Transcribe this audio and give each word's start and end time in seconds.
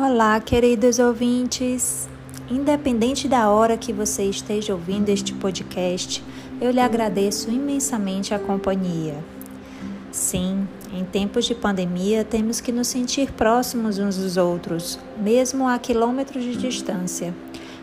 Olá, 0.00 0.38
queridos 0.38 1.00
ouvintes! 1.00 2.08
Independente 2.48 3.26
da 3.26 3.50
hora 3.50 3.76
que 3.76 3.92
você 3.92 4.22
esteja 4.22 4.72
ouvindo 4.72 5.08
este 5.08 5.34
podcast, 5.34 6.22
eu 6.60 6.70
lhe 6.70 6.78
agradeço 6.78 7.50
imensamente 7.50 8.32
a 8.32 8.38
companhia. 8.38 9.16
Sim, 10.12 10.68
em 10.92 11.04
tempos 11.04 11.46
de 11.46 11.54
pandemia 11.56 12.22
temos 12.22 12.60
que 12.60 12.70
nos 12.70 12.86
sentir 12.86 13.32
próximos 13.32 13.98
uns 13.98 14.16
dos 14.16 14.36
outros, 14.36 15.00
mesmo 15.18 15.66
a 15.66 15.76
quilômetros 15.80 16.44
de 16.44 16.54
distância. 16.54 17.34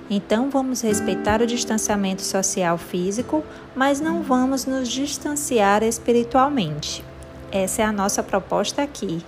Então 0.09 0.49
vamos 0.49 0.79
respeitar 0.79 1.41
o 1.41 1.45
distanciamento 1.45 2.21
social 2.21 2.77
físico, 2.77 3.43
mas 3.75 3.99
não 3.99 4.23
vamos 4.23 4.65
nos 4.65 4.87
distanciar 4.87 5.83
espiritualmente. 5.83 7.03
Essa 7.51 7.81
é 7.81 7.85
a 7.85 7.91
nossa 7.91 8.23
proposta 8.23 8.81
aqui. 8.81 9.21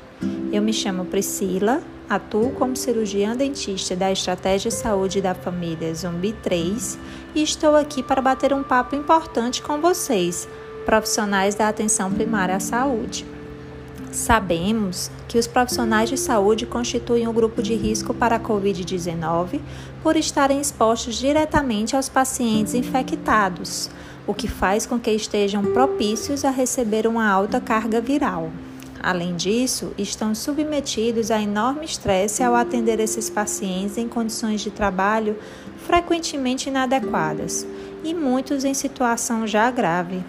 Eu 0.54 0.62
me 0.62 0.72
chamo 0.72 1.04
Priscila, 1.04 1.82
Atuo 2.10 2.52
como 2.52 2.74
cirurgiã 2.74 3.36
dentista 3.36 3.94
da 3.94 4.10
Estratégia 4.10 4.72
de 4.72 4.78
Saúde 4.78 5.20
da 5.20 5.36
Família 5.36 5.94
Zumbi 5.94 6.32
3 6.42 6.98
e 7.36 7.44
estou 7.44 7.76
aqui 7.76 8.02
para 8.02 8.22
bater 8.22 8.54
um 8.54 8.64
papo 8.64 8.96
importante 8.96 9.62
com 9.62 9.82
vocês, 9.82 10.48
profissionais 10.86 11.54
da 11.54 11.68
atenção 11.68 12.10
primária 12.10 12.56
à 12.56 12.62
saúde. 12.62 13.26
Sabemos 14.10 15.12
que 15.28 15.38
os 15.38 15.48
profissionais 15.48 16.08
de 16.08 16.16
saúde 16.16 16.66
constituem 16.66 17.28
um 17.28 17.34
grupo 17.34 17.62
de 17.62 17.76
risco 17.76 18.14
para 18.14 18.38
a 18.38 18.40
Covid-19 18.40 19.60
por 20.02 20.16
estarem 20.16 20.62
expostos 20.62 21.16
diretamente 21.16 21.94
aos 21.94 22.08
pacientes 22.08 22.74
infectados, 22.74 23.90
o 24.26 24.34
que 24.34 24.48
faz 24.48 24.86
com 24.86 24.98
que 24.98 25.12
estejam 25.12 25.62
propícios 25.74 26.46
a 26.46 26.52
receber 26.52 27.06
uma 27.06 27.30
alta 27.30 27.60
carga 27.60 28.00
viral. 28.00 28.50
Além 29.02 29.36
disso, 29.36 29.94
estão 29.98 30.34
submetidos 30.34 31.30
a 31.32 31.42
enorme 31.42 31.86
estresse 31.86 32.44
ao 32.44 32.56
atender 32.56 33.00
esses 33.00 33.30
pacientes 33.30 33.98
em 33.98 34.08
condições 34.08 34.62
de 34.62 34.72
trabalho 34.72 35.38
frequentemente 35.86 36.70
inadequadas 36.70 37.66
e 38.04 38.14
muitos 38.14 38.66
em 38.66 38.74
situação 38.74 39.46
já 39.46 39.70
grave. 39.70 40.24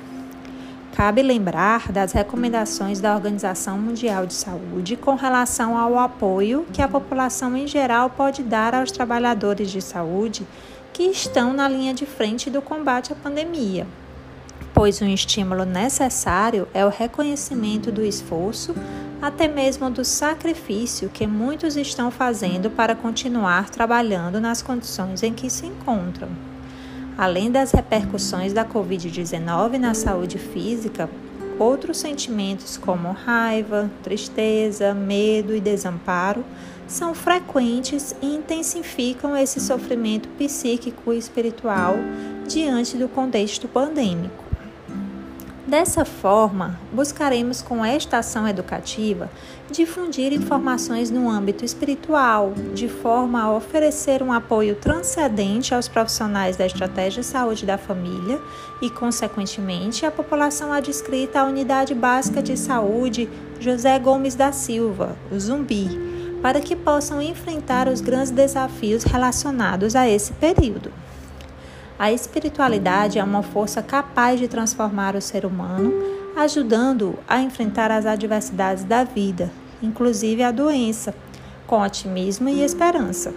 Cabe 0.95 1.23
lembrar 1.23 1.93
das 1.93 2.13
recomendações 2.13 3.01
da 3.01 3.15
Organização 3.15 3.79
Mundial 3.79 4.27
de 4.27 4.35
Saúde 4.35 4.97
com 4.97 5.15
relação 5.15 5.77
ao 5.77 5.99
apoio 5.99 6.67
que 6.73 6.83
a 6.83 6.89
população 6.89 7.57
em 7.57 7.67
geral 7.67 8.11
pode 8.11 8.43
dar 8.43 8.75
aos 8.75 8.91
trabalhadores 8.91 9.71
de 9.71 9.81
saúde 9.81 10.47
que 10.93 11.05
estão 11.05 11.53
na 11.53 11.69
linha 11.69 11.95
de 11.95 12.05
frente 12.05 12.51
do 12.51 12.61
combate 12.61 13.13
à 13.13 13.17
pandemia 13.17 13.87
pois 14.79 15.03
um 15.03 15.09
estímulo 15.09 15.65
necessário 15.65 16.69
é 16.73 16.87
o 16.87 16.89
reconhecimento 16.89 17.91
do 17.91 18.01
esforço, 18.01 18.73
até 19.21 19.49
mesmo 19.49 19.91
do 19.91 20.05
sacrifício 20.05 21.09
que 21.09 21.27
muitos 21.27 21.77
estão 21.77 22.13
fazendo 22.13 22.71
para 22.71 22.95
continuar 22.95 23.71
trabalhando 23.71 24.41
nas 24.41 24.63
condições 24.63 25.25
em 25.25 25.35
que 25.35 25.51
se 25.51 25.67
encontram. 25.67 26.29
Além 27.19 27.51
das 27.51 27.73
repercussões 27.73 28.53
da 28.53 28.65
Covid-19 28.65 29.79
na 29.79 29.95
saúde 29.95 30.39
física, 30.39 31.11
outros 31.59 31.97
sentimentos 31.97 32.77
como 32.77 33.11
raiva, 33.11 33.91
tristeza, 34.05 34.95
medo 34.95 35.57
e 35.57 35.61
desamparo 35.61 36.45
são 36.87 37.17
frequentes 37.17 38.15
e 38.23 38.27
intensificam 38.33 39.37
esse 39.37 39.59
sofrimento 39.59 40.29
psíquico 40.39 41.13
e 41.13 41.19
espiritual 41.19 41.97
diante 42.47 42.97
do 42.97 43.09
contexto 43.09 43.67
pandêmico. 43.67 44.48
Dessa 45.69 46.03
forma, 46.03 46.81
buscaremos 46.95 47.61
com 47.61 47.85
esta 47.85 48.17
ação 48.17 48.49
educativa 48.49 49.29
difundir 49.71 50.33
informações 50.33 51.11
no 51.11 51.29
âmbito 51.29 51.63
espiritual, 51.63 52.55
de 52.73 52.89
forma 52.89 53.43
a 53.43 53.53
oferecer 53.53 54.23
um 54.23 54.33
apoio 54.33 54.77
transcendente 54.77 55.75
aos 55.75 55.87
profissionais 55.87 56.57
da 56.57 56.65
estratégia 56.65 57.21
de 57.21 57.29
saúde 57.29 57.67
da 57.67 57.77
família 57.77 58.41
e, 58.81 58.89
consequentemente, 58.89 60.07
à 60.07 60.11
população 60.11 60.73
adscrita 60.73 61.41
à 61.41 61.45
Unidade 61.45 61.95
Básica 61.95 62.43
de 62.43 62.57
Saúde 62.57 63.29
José 63.61 63.99
Gomes 63.99 64.35
da 64.35 64.51
Silva, 64.53 65.19
o 65.31 65.39
Zumbi, 65.39 65.87
para 66.41 66.63
que 66.63 66.75
possam 66.75 67.21
enfrentar 67.21 67.89
os 67.89 68.01
grandes 68.01 68.31
desafios 68.31 69.05
relacionados 69.05 69.95
a 69.95 70.09
esse 70.09 70.33
período. 70.33 70.91
A 71.99 72.13
espiritualidade 72.13 73.19
é 73.19 73.25
uma 73.25 73.43
força 73.43 73.83
capaz 73.83 74.39
de 74.39 74.47
transformar 74.47 75.17
o 75.17 75.21
ser 75.21 75.45
humano, 75.45 75.93
ajudando-o 76.37 77.19
a 77.27 77.41
enfrentar 77.41 77.91
as 77.91 78.07
adversidades 78.07 78.85
da 78.85 79.03
vida, 79.03 79.51
inclusive 79.83 80.45
a 80.45 80.53
doença, 80.53 81.13
com 81.67 81.83
otimismo 81.83 82.49
e 82.49 82.63
esperança. 82.63 83.35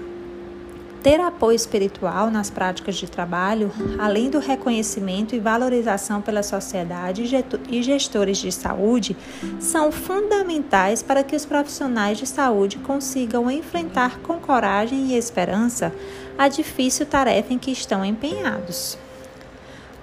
Ter 1.01 1.19
apoio 1.19 1.55
espiritual 1.55 2.29
nas 2.29 2.51
práticas 2.51 2.95
de 2.95 3.09
trabalho, 3.09 3.71
além 3.97 4.29
do 4.29 4.37
reconhecimento 4.37 5.33
e 5.33 5.39
valorização 5.39 6.21
pela 6.21 6.43
sociedade 6.43 7.23
e 7.67 7.81
gestores 7.81 8.37
de 8.37 8.51
saúde, 8.51 9.17
são 9.59 9.91
fundamentais 9.91 11.01
para 11.01 11.23
que 11.23 11.35
os 11.35 11.43
profissionais 11.43 12.19
de 12.19 12.27
saúde 12.27 12.77
consigam 12.77 13.49
enfrentar 13.49 14.19
com 14.19 14.37
coragem 14.37 15.07
e 15.07 15.17
esperança 15.17 15.91
a 16.37 16.47
difícil 16.47 17.05
tarefa 17.05 17.53
em 17.53 17.59
que 17.59 17.71
estão 17.71 18.03
empenhados. 18.03 18.97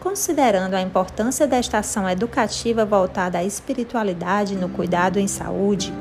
Considerando 0.01 0.75
a 0.75 0.81
importância 0.81 1.47
desta 1.47 1.79
ação 1.79 2.09
educativa 2.09 2.85
voltada 2.85 3.39
à 3.39 3.45
espiritualidade 3.45 4.55
no 4.55 4.69
cuidado 4.69 5.19
em 5.19 5.27
saúde, 5.27 5.93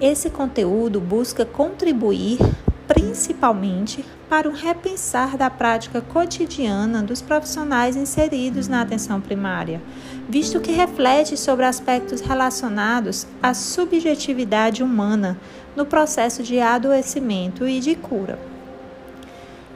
esse 0.00 0.30
conteúdo 0.30 1.00
busca 1.00 1.44
contribuir 1.44 2.38
principalmente 2.86 4.04
para 4.28 4.48
um 4.48 4.52
repensar 4.52 5.36
da 5.36 5.48
prática 5.48 6.00
cotidiana 6.00 7.02
dos 7.02 7.22
profissionais 7.22 7.96
inseridos 7.96 8.68
na 8.68 8.82
atenção 8.82 9.20
primária, 9.20 9.80
visto 10.28 10.60
que 10.60 10.72
reflete 10.72 11.36
sobre 11.36 11.64
aspectos 11.64 12.20
relacionados 12.20 13.26
à 13.42 13.54
subjetividade 13.54 14.82
humana 14.82 15.38
no 15.76 15.86
processo 15.86 16.42
de 16.42 16.58
adoecimento 16.58 17.68
e 17.68 17.80
de 17.80 17.94
cura. 17.94 18.51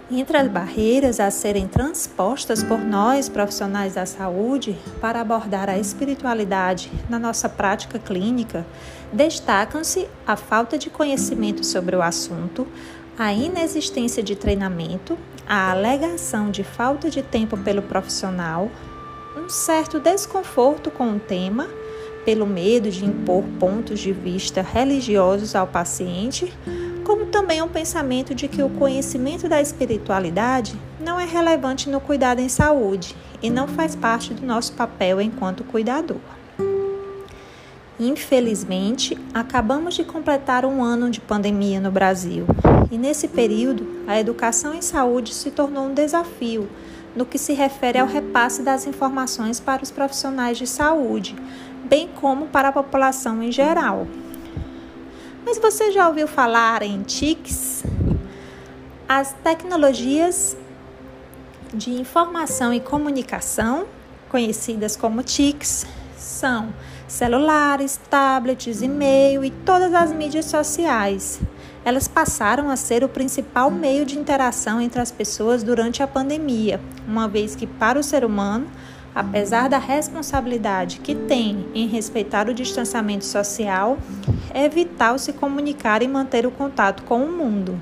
Entre 0.09 0.37
as 0.37 0.47
barreiras 0.47 1.19
a 1.19 1.33
serem 1.33 1.67
transpostas 1.67 2.63
por 2.63 2.79
nós, 2.79 3.29
profissionais 3.29 3.95
da 3.95 4.07
saúde, 4.07 4.79
para 5.01 5.21
abordar 5.21 5.69
a 5.69 5.77
espiritualidade 5.77 6.93
na 7.11 7.19
nossa 7.19 7.49
prática 7.49 7.99
clínica, 7.99 8.65
destacam-se 9.13 10.07
a 10.25 10.37
falta 10.37 10.79
de 10.79 10.91
conhecimento 10.91 11.67
sobre 11.67 11.97
o 11.97 12.03
assunto, 12.03 12.69
a 13.19 13.33
inexistência 13.33 14.23
de 14.23 14.37
treinamento, 14.37 15.19
a 15.45 15.73
alegação 15.73 16.53
de 16.53 16.63
falta 16.63 17.11
de 17.11 17.21
tempo 17.21 17.57
pelo 17.57 17.83
profissional, 17.83 18.71
um 19.37 19.49
certo 19.49 19.99
desconforto 19.99 20.89
com 20.89 21.17
o 21.17 21.19
tema, 21.19 21.69
pelo 22.25 22.47
medo 22.47 22.91
de 22.91 23.05
impor 23.05 23.43
pontos 23.59 23.99
de 23.99 24.13
vista 24.13 24.63
religiosos 24.63 25.57
ao 25.57 25.67
paciente, 25.67 26.53
como 27.07 27.27
também 27.27 27.63
um 27.63 27.69
pensamento 27.69 28.35
de 28.35 28.49
que 28.49 28.61
o 28.61 28.69
conhecimento 28.69 29.49
da 29.49 29.63
espiritualidade 29.63 30.77
não 30.99 31.21
é 31.21 31.25
relevante 31.25 31.89
no 31.89 32.01
cuidado 32.01 32.41
em 32.41 32.49
saúde 32.49 33.15
e 33.41 33.49
não 33.49 33.69
faz 33.69 33.95
parte 33.95 34.35
do 34.35 34.45
nosso 34.45 34.73
papel 34.73 35.21
enquanto 35.21 35.63
cuidador. 35.63 36.19
Infelizmente, 38.01 39.17
acabamos 39.33 39.95
de 39.95 40.03
completar 40.03 40.65
um 40.65 40.83
ano 40.83 41.09
de 41.09 41.21
pandemia 41.21 41.81
no 41.81 41.93
Brasil 41.93 42.45
e, 42.91 42.99
nesse 42.99 43.29
período, 43.29 43.87
a 44.09 44.19
educação 44.19 44.75
em 44.75 44.83
saúde 44.83 45.33
se 45.33 45.53
tornou 45.53 45.87
um 45.87 45.95
desafio 45.95 46.69
no 47.15 47.25
que 47.25 47.39
se 47.39 47.53
refere 47.53 48.01
ao 48.01 48.09
repasse 48.09 48.63
das 48.63 48.85
informações 48.85 49.61
para 49.61 49.83
os 49.83 49.93
profissionais 49.93 50.59
de 50.59 50.67
saúde, 50.67 51.37
bem 51.85 52.09
como 52.21 52.47
para 52.49 52.69
a 52.69 52.73
população 52.73 53.41
em 53.45 53.53
geral. 53.53 54.09
Mas 55.47 55.59
você 55.59 55.93
já 55.93 56.09
ouviu 56.09 56.27
falar 56.27 56.83
em 56.83 57.05
TICs? 57.05 57.85
As 59.09 59.33
tecnologias 59.45 60.57
de 61.73 61.93
informação 61.93 62.75
e 62.75 62.81
comunicação, 62.81 63.87
conhecidas 64.29 64.97
como 64.97 65.23
TICs, 65.23 65.87
são 66.19 66.75
celulares, 67.07 67.97
tablets, 68.11 68.83
e-mail 68.83 69.45
e 69.45 69.53
todas 69.53 69.95
as 69.95 70.13
mídias 70.13 70.47
sociais. 70.47 71.39
Elas 71.85 72.09
passaram 72.09 72.69
a 72.69 72.75
ser 72.75 73.05
o 73.05 73.09
principal 73.09 73.71
meio 73.71 74.05
de 74.05 74.19
interação 74.19 74.81
entre 74.81 75.01
as 75.01 75.13
pessoas 75.13 75.63
durante 75.63 76.03
a 76.03 76.09
pandemia, 76.09 76.81
uma 77.07 77.29
vez 77.29 77.55
que, 77.55 77.69
para 77.69 78.01
o 78.01 78.03
ser 78.03 78.25
humano, 78.25 78.67
apesar 79.15 79.69
da 79.69 79.79
responsabilidade 79.79 80.99
que 80.99 81.15
tem 81.15 81.69
em 81.73 81.87
respeitar 81.87 82.49
o 82.49 82.55
distanciamento 82.55 83.25
social, 83.25 83.97
é 84.53 84.69
vital 84.69 85.19
se 85.19 85.33
comunicar 85.33 86.03
e 86.03 86.09
manter 86.09 86.47
o 86.47 86.51
contato 86.51 87.03
com 87.03 87.25
o 87.25 87.33
mundo. 87.33 87.81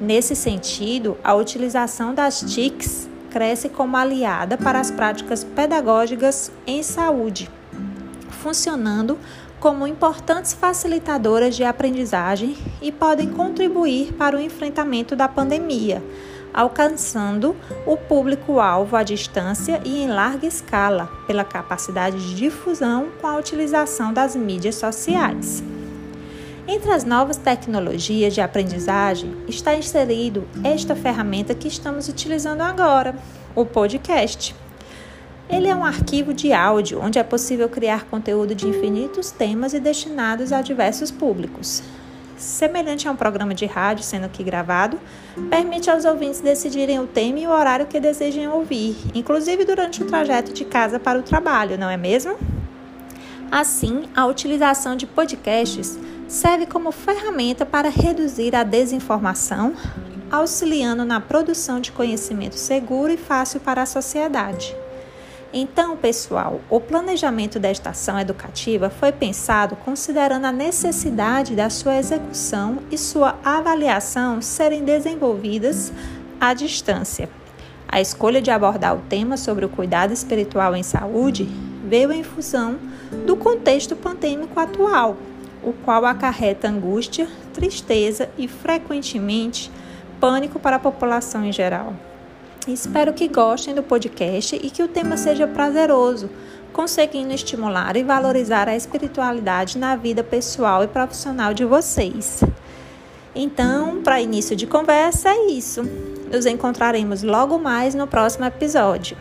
Nesse 0.00 0.36
sentido, 0.36 1.16
a 1.24 1.34
utilização 1.34 2.14
das 2.14 2.40
TICs 2.40 3.08
cresce 3.30 3.68
como 3.68 3.96
aliada 3.96 4.56
para 4.56 4.80
as 4.80 4.90
práticas 4.90 5.44
pedagógicas 5.44 6.50
em 6.66 6.82
saúde 6.82 7.50
funcionando 8.46 9.18
como 9.58 9.88
importantes 9.88 10.52
facilitadoras 10.52 11.56
de 11.56 11.64
aprendizagem 11.64 12.56
e 12.80 12.92
podem 12.92 13.28
contribuir 13.28 14.12
para 14.12 14.36
o 14.36 14.40
enfrentamento 14.40 15.16
da 15.16 15.26
pandemia, 15.26 16.00
alcançando 16.54 17.56
o 17.84 17.96
público-alvo 17.96 18.94
à 18.94 19.02
distância 19.02 19.80
e 19.84 20.00
em 20.00 20.08
larga 20.08 20.46
escala, 20.46 21.10
pela 21.26 21.42
capacidade 21.42 22.16
de 22.24 22.36
difusão 22.36 23.08
com 23.20 23.26
a 23.26 23.36
utilização 23.36 24.12
das 24.12 24.36
mídias 24.36 24.76
sociais. 24.76 25.64
Entre 26.68 26.90
as 26.90 27.04
novas 27.04 27.36
tecnologias 27.36 28.34
de 28.34 28.40
aprendizagem 28.40 29.36
está 29.46 29.76
inserido 29.76 30.48
esta 30.64 30.96
ferramenta 30.96 31.54
que 31.54 31.68
estamos 31.68 32.08
utilizando 32.08 32.60
agora, 32.60 33.14
o 33.54 33.64
podcast. 33.64 34.52
Ele 35.48 35.68
é 35.68 35.76
um 35.76 35.84
arquivo 35.84 36.34
de 36.34 36.52
áudio 36.52 37.00
onde 37.00 37.20
é 37.20 37.22
possível 37.22 37.68
criar 37.68 38.06
conteúdo 38.06 38.52
de 38.52 38.66
infinitos 38.66 39.30
temas 39.30 39.74
e 39.74 39.80
destinados 39.80 40.52
a 40.52 40.60
diversos 40.60 41.12
públicos. 41.12 41.84
Semelhante 42.36 43.06
a 43.06 43.12
um 43.12 43.16
programa 43.16 43.54
de 43.54 43.64
rádio 43.64 44.02
sendo 44.02 44.24
aqui 44.24 44.42
gravado, 44.42 44.98
permite 45.48 45.88
aos 45.88 46.04
ouvintes 46.04 46.40
decidirem 46.40 46.98
o 46.98 47.06
tema 47.06 47.38
e 47.38 47.46
o 47.46 47.50
horário 47.50 47.86
que 47.86 48.00
desejem 48.00 48.48
ouvir, 48.48 48.96
inclusive 49.14 49.64
durante 49.64 50.02
o 50.02 50.06
trajeto 50.06 50.52
de 50.52 50.64
casa 50.64 50.98
para 50.98 51.16
o 51.16 51.22
trabalho, 51.22 51.78
não 51.78 51.88
é 51.88 51.96
mesmo? 51.96 52.36
Assim, 53.52 54.06
a 54.16 54.26
utilização 54.26 54.96
de 54.96 55.06
podcasts 55.06 55.96
serve 56.28 56.66
como 56.66 56.90
ferramenta 56.90 57.64
para 57.64 57.88
reduzir 57.88 58.54
a 58.54 58.62
desinformação, 58.62 59.74
auxiliando 60.30 61.04
na 61.04 61.20
produção 61.20 61.80
de 61.80 61.92
conhecimento 61.92 62.56
seguro 62.56 63.12
e 63.12 63.16
fácil 63.16 63.60
para 63.60 63.82
a 63.82 63.86
sociedade. 63.86 64.76
Então, 65.52 65.96
pessoal, 65.96 66.60
o 66.68 66.80
planejamento 66.80 67.58
da 67.58 67.70
estação 67.70 68.18
educativa 68.18 68.90
foi 68.90 69.12
pensado 69.12 69.76
considerando 69.76 70.44
a 70.44 70.52
necessidade 70.52 71.54
da 71.54 71.70
sua 71.70 71.96
execução 71.96 72.78
e 72.90 72.98
sua 72.98 73.38
avaliação 73.44 74.42
serem 74.42 74.84
desenvolvidas 74.84 75.92
à 76.40 76.52
distância. 76.52 77.30
A 77.88 78.00
escolha 78.00 78.42
de 78.42 78.50
abordar 78.50 78.96
o 78.96 79.02
tema 79.08 79.36
sobre 79.36 79.64
o 79.64 79.68
cuidado 79.68 80.12
espiritual 80.12 80.74
em 80.74 80.82
saúde 80.82 81.48
veio 81.86 82.12
em 82.12 82.24
função 82.24 82.76
do 83.24 83.36
contexto 83.36 83.94
pandêmico 83.94 84.58
atual, 84.58 85.16
o 85.66 85.72
qual 85.72 86.06
acarreta 86.06 86.68
angústia, 86.68 87.28
tristeza 87.52 88.30
e, 88.38 88.46
frequentemente, 88.46 89.70
pânico 90.20 90.60
para 90.60 90.76
a 90.76 90.78
população 90.78 91.44
em 91.44 91.52
geral. 91.52 91.92
Espero 92.68 93.12
que 93.12 93.28
gostem 93.28 93.74
do 93.74 93.82
podcast 93.82 94.56
e 94.56 94.70
que 94.70 94.82
o 94.82 94.88
tema 94.88 95.16
seja 95.16 95.46
prazeroso, 95.46 96.30
conseguindo 96.72 97.32
estimular 97.32 97.96
e 97.96 98.04
valorizar 98.04 98.68
a 98.68 98.76
espiritualidade 98.76 99.76
na 99.76 99.96
vida 99.96 100.22
pessoal 100.22 100.84
e 100.84 100.88
profissional 100.88 101.52
de 101.52 101.64
vocês. 101.64 102.42
Então, 103.34 104.02
para 104.02 104.20
início 104.20 104.56
de 104.56 104.66
conversa, 104.66 105.30
é 105.30 105.46
isso. 105.50 105.82
Nos 106.32 106.46
encontraremos 106.46 107.22
logo 107.22 107.58
mais 107.58 107.94
no 107.94 108.06
próximo 108.06 108.44
episódio. 108.44 109.16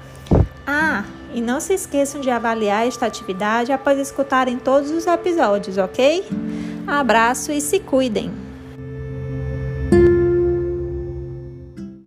Ah, 0.66 1.04
e 1.36 1.42
não 1.42 1.60
se 1.60 1.74
esqueçam 1.74 2.22
de 2.22 2.30
avaliar 2.32 2.88
esta 2.88 3.06
atividade 3.06 3.74
após 3.74 4.00
escutarem 4.00 4.58
todos 4.58 4.90
os 4.90 5.06
episódios, 5.06 5.78
ok? 5.78 6.26
Abraço 6.88 7.52
e 7.52 7.60
se 7.60 7.80
cuidem! 7.82 8.45